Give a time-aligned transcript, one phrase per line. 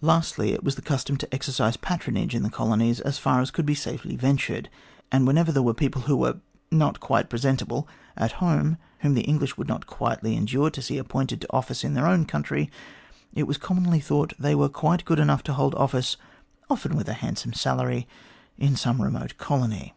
[0.00, 3.64] Lastly, it was the custom to exercise patronage in the colonies as far as could
[3.64, 4.68] be safely ventured,
[5.12, 6.38] and when ever there were people who were
[6.72, 7.86] not quite presentable
[8.16, 11.94] at home, whom the English would not quietly endure to see appointed to office in
[11.94, 12.68] their own country,
[13.32, 16.16] it was commonly thought they were quite good enough to hold office,
[16.68, 18.08] often with a handsome salary,
[18.58, 19.94] in some remote colony.